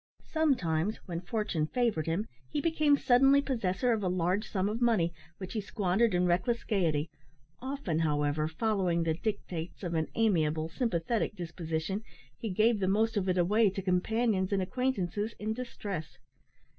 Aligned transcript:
Sometimes, 0.25 0.97
when 1.05 1.21
fortune 1.21 1.67
favoured 1.67 2.07
him, 2.07 2.25
he 2.49 2.59
became 2.59 2.97
suddenly 2.97 3.39
possessor 3.39 3.91
of 3.93 4.01
a 4.01 4.07
large 4.07 4.47
sum 4.49 4.67
of 4.67 4.81
money, 4.81 5.13
which 5.37 5.53
he 5.53 5.61
squandered 5.61 6.15
in 6.15 6.25
reckless 6.25 6.63
gaiety, 6.63 7.07
often, 7.59 7.99
however, 7.99 8.47
following 8.47 9.03
the 9.03 9.13
dictates 9.13 9.83
of 9.83 9.93
an 9.93 10.07
amiable, 10.15 10.69
sympathetic 10.69 11.35
disposition, 11.35 12.01
he 12.35 12.49
gave 12.49 12.79
the 12.79 12.87
most 12.87 13.15
of 13.15 13.29
it 13.29 13.37
away 13.37 13.69
to 13.69 13.83
companions 13.83 14.51
and 14.51 14.63
acquaintances 14.63 15.35
in 15.37 15.53
distress. 15.53 16.17